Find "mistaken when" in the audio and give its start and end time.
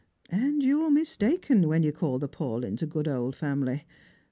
0.89-1.83